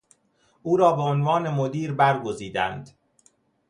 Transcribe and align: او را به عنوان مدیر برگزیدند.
او 0.61 0.77
را 0.77 0.91
به 0.91 1.01
عنوان 1.01 1.49
مدیر 1.49 1.93
برگزیدند. 1.93 2.89